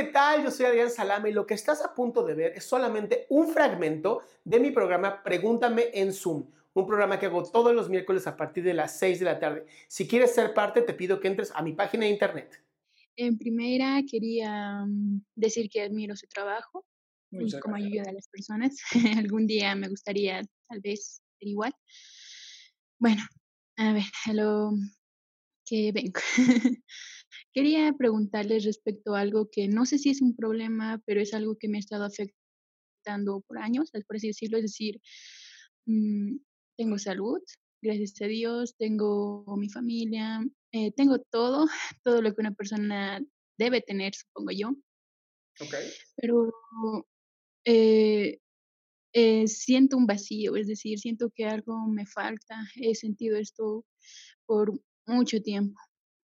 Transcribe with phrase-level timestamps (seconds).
[0.00, 0.42] ¿qué tal?
[0.42, 3.52] Yo soy Adrián Salame y lo que estás a punto de ver es solamente un
[3.52, 8.34] fragmento de mi programa Pregúntame en Zoom, un programa que hago todos los miércoles a
[8.34, 9.66] partir de las 6 de la tarde.
[9.88, 12.64] Si quieres ser parte, te pido que entres a mi página de internet.
[13.14, 16.86] En primera, quería mm, decir que admiro su trabajo
[17.30, 17.92] y Muchas cómo gracias.
[17.92, 18.76] ayuda a las personas.
[19.18, 21.74] Algún día me gustaría, tal vez, ser igual.
[22.98, 23.20] Bueno,
[23.76, 24.70] a ver, a lo
[25.66, 26.20] que vengo.
[27.52, 31.56] Quería preguntarles respecto a algo que no sé si es un problema, pero es algo
[31.58, 34.58] que me ha estado afectando por años, por así decirlo.
[34.58, 35.00] Es decir,
[35.86, 36.36] mm,
[36.76, 37.40] tengo salud,
[37.82, 40.40] gracias a Dios, tengo mi familia,
[40.72, 41.66] eh, tengo todo,
[42.04, 43.20] todo lo que una persona
[43.58, 44.70] debe tener, supongo yo,
[45.60, 45.74] Ok.
[46.16, 46.50] pero
[47.64, 48.38] eh,
[49.14, 52.56] eh, siento un vacío, es decir, siento que algo me falta.
[52.76, 53.86] He sentido esto
[54.46, 54.72] por
[55.06, 55.80] mucho tiempo.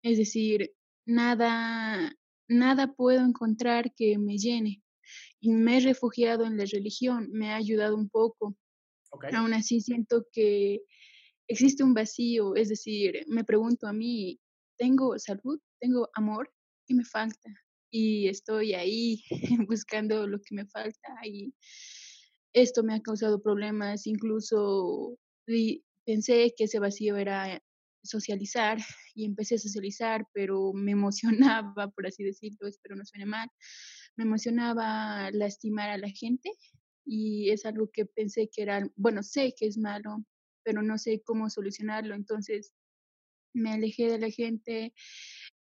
[0.04, 0.72] Es decir,
[1.10, 2.16] nada,
[2.48, 4.84] nada puedo encontrar que me llene.
[5.42, 8.56] Y me he refugiado en la religión, me ha ayudado un poco.
[9.12, 9.26] Ok.
[9.34, 10.82] Aún así siento que
[11.48, 14.40] existe un vacío, es decir, me pregunto a mí,
[14.78, 15.60] ¿tengo salud?
[15.80, 16.52] ¿Tengo amor?
[16.86, 17.50] ¿Qué me falta?
[17.92, 19.24] Y estoy ahí
[19.68, 21.54] buscando lo que me falta y
[22.54, 25.18] esto me ha causado problemas, incluso
[26.06, 27.62] pensé que ese vacío era
[28.10, 28.80] socializar
[29.16, 33.50] y empecé a socializar, pero me emocionaba, por así decirlo, espero no suene mal,
[34.18, 36.52] me emocionaba lastimar a la gente
[37.06, 40.24] y es algo que pensé que era, bueno, sé que es malo,
[40.64, 42.74] pero no sé cómo solucionarlo, entonces
[43.54, 44.94] me alejé de la gente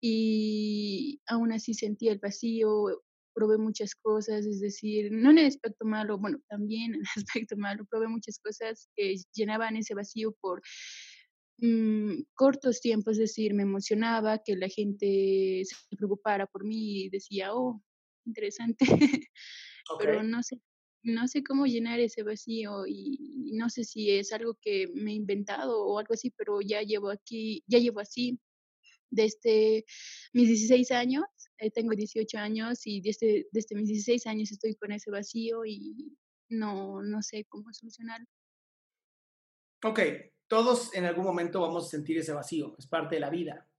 [0.02, 5.86] y aún así sentía el vacío, probé muchas cosas, es decir, no en el aspecto
[5.86, 10.62] malo, bueno, también en el aspecto malo, probé muchas cosas que llenaban ese vacío por
[11.62, 17.10] mm, cortos tiempos, es decir, me emocionaba que la gente se preocupara por mí y
[17.10, 17.82] decía, oh,
[18.26, 18.86] interesante,
[19.92, 20.00] Ok.
[20.00, 20.60] pero no sé,
[21.04, 23.18] no sé cómo llenar ese vacío y,
[23.48, 26.82] y no sé si es algo que me he inventado o algo así, pero ya
[26.82, 28.40] llevo aquí, ya llevo así
[29.12, 29.86] desde
[30.34, 31.26] mis 16 años,
[31.58, 36.16] eh, tengo 18 años y desde, desde mis 16 años estoy con ese vacío y
[36.50, 38.28] no, no sé cómo solucionarlo.
[39.84, 40.00] Ok,
[40.50, 43.70] todos en algún momento vamos a sentir ese vacío, es parte de la vida.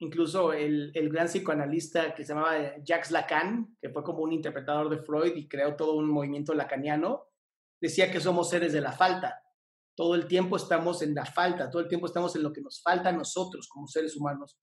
[0.00, 4.90] Incluso el, el gran psicoanalista que se llamaba Jacques Lacan, que fue como un interpretador
[4.90, 7.24] de Freud y creó todo un movimiento lacaniano,
[7.80, 9.42] decía que somos seres de la falta.
[9.96, 12.80] Todo el tiempo estamos en la falta, todo el tiempo estamos en lo que nos
[12.82, 14.56] falta a nosotros como seres humanos,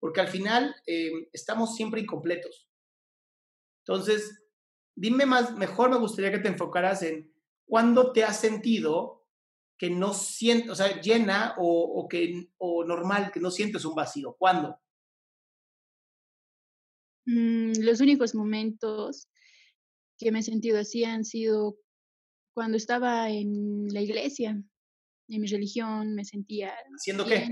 [0.00, 2.68] porque al final eh, estamos siempre incompletos.
[3.84, 4.48] Entonces,
[4.96, 7.32] dime más, mejor me gustaría que te enfocaras en
[7.66, 9.19] cuándo te has sentido
[9.80, 13.94] que no sientes, o sea, llena o, o que, o normal, que no sientes un
[13.94, 14.36] vacío.
[14.38, 14.78] ¿Cuándo?
[17.24, 19.26] Mm, los únicos momentos
[20.18, 21.78] que me he sentido así han sido
[22.54, 27.48] cuando estaba en la iglesia, en mi religión, me sentía ¿Haciendo qué?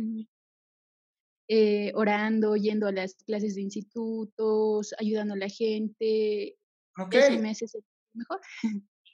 [1.48, 6.58] eh, orando, yendo a las clases de institutos, ayudando a la gente.
[6.98, 7.14] Ok.
[7.14, 8.38] Eso me hace sentir mejor.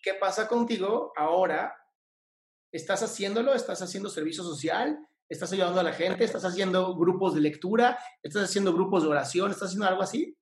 [0.03, 1.73] ¿Qué pasa contigo ahora?
[2.75, 3.55] ¿Estás haciéndolo?
[3.55, 4.99] ¿Estás haciendo servicio social?
[5.29, 6.25] ¿Estás ayudando a la gente?
[6.25, 7.97] ¿Estás haciendo grupos de lectura?
[8.21, 9.53] ¿Estás haciendo grupos de oración?
[9.53, 10.37] ¿Estás haciendo algo así?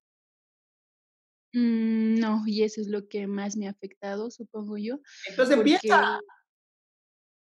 [1.52, 4.98] Mm, no, y eso es lo que más me ha afectado, supongo yo.
[5.28, 6.20] Entonces Porque empieza,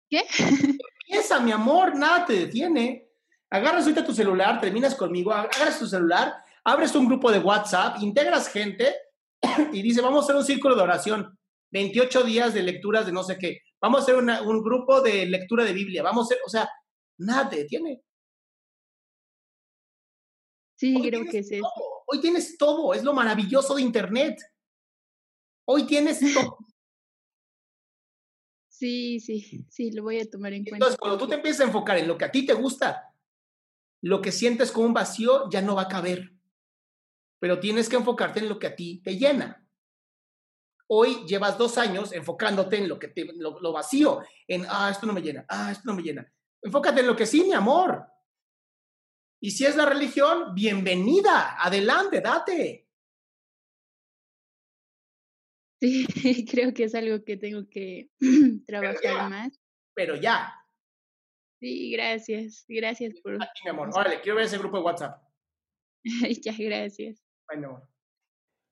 [0.09, 0.25] ¿Qué?
[1.07, 3.11] empieza, mi amor, nada te detiene.
[3.51, 6.33] Agarras ahorita tu celular, terminas conmigo, agarras tu celular,
[6.65, 8.97] abres un grupo de WhatsApp, integras gente
[9.71, 11.39] y dice, vamos a hacer un círculo de oración,
[11.73, 15.65] 28 días de lecturas de no sé qué, vamos a hacer un grupo de lectura
[15.65, 16.69] de Biblia, vamos a hacer, o sea,
[17.19, 18.03] nada te detiene.
[20.77, 21.67] Sí, creo que es eso.
[22.07, 24.41] Hoy tienes todo, es lo maravilloso de Internet.
[25.65, 26.59] Hoy tienes todo.
[28.69, 30.87] Sí, sí, sí, lo voy a tomar en cuenta.
[30.87, 33.15] Entonces, cuando tú te empiezas a enfocar en lo que a ti te gusta,
[34.03, 36.33] lo que sientes como un vacío ya no va a caber.
[37.39, 39.62] Pero tienes que enfocarte en lo que a ti te llena.
[40.95, 45.15] Hoy llevas dos años enfocándote en lo que te, lo, vacío, en, ah, esto no
[45.15, 46.31] me llena, ah, esto no me llena.
[46.61, 48.05] Enfócate en lo que sí, mi amor.
[49.41, 52.91] Y si es la religión, bienvenida, adelante, date.
[55.81, 56.07] Sí,
[56.51, 58.11] creo que es algo que tengo que
[58.67, 59.59] trabajar más.
[59.95, 60.53] Pero ya.
[61.59, 62.67] Sí, gracias.
[62.69, 63.39] Gracias por.
[63.39, 63.89] mi amor.
[63.95, 65.23] Órale, quiero ver ese grupo de WhatsApp.
[66.43, 67.25] ya, gracias.
[67.49, 67.92] Ay, mi amor.